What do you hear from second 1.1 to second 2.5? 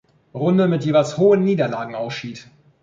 hohen Niederlagen ausschied.